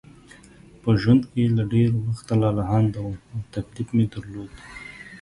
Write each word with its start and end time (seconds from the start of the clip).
په 0.81 0.89
ژوند 1.01 1.23
کې 1.31 1.43
له 1.57 1.63
ډېر 1.73 1.89
وخته 2.07 2.33
لالهانده 2.41 2.99
وم 3.03 3.15
او 3.31 3.37
تکلیف 3.55 3.87
مې 3.95 4.05
درلود. 4.13 4.51